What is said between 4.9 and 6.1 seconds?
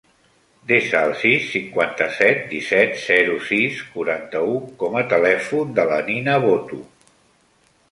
a telèfon de la